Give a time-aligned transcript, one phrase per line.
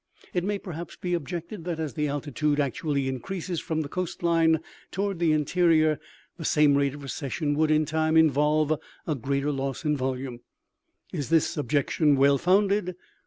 [0.33, 4.59] "It may perhaps be objected, that, as the altitude actually increases from the coast line
[4.89, 5.99] toward the interior,
[6.37, 8.73] the same rate of recession would, in time, involve
[9.05, 10.39] a greater loss in volume.
[11.13, 12.95] Is this objection well founded